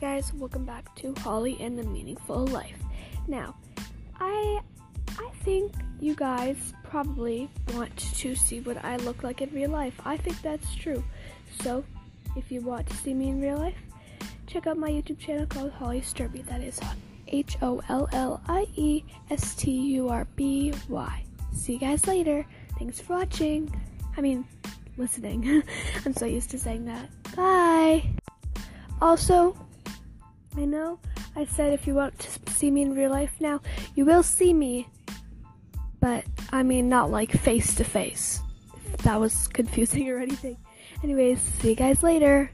[0.00, 2.78] guys, welcome back to Hollie and the Meaningful Life.
[3.26, 3.56] Now,
[4.20, 4.60] I
[5.18, 10.00] I think you guys probably want to see what I look like in real life.
[10.04, 11.02] I think that's true.
[11.60, 11.84] So,
[12.36, 13.78] if you want to see me in real life,
[14.46, 16.46] check out my YouTube channel called Hollie Sturby.
[16.46, 16.78] That is
[17.26, 21.24] H O L L I E S T U R B Y.
[21.52, 22.46] See you guys later.
[22.78, 23.74] Thanks for watching.
[24.16, 24.44] I mean,
[24.96, 25.64] listening.
[26.06, 27.08] I'm so used to saying that.
[27.34, 28.04] Bye.
[29.00, 29.56] Also,
[30.58, 30.98] I know
[31.36, 33.60] I said if you want to see me in real life now,
[33.94, 34.88] you will see me,
[36.00, 38.40] but I mean not like face to face.
[38.92, 40.56] If that was confusing or anything.
[41.04, 42.50] Anyways, see you guys later.